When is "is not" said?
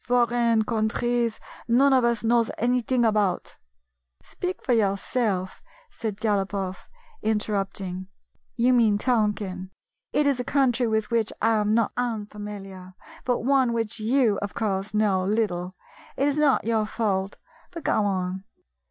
16.27-16.65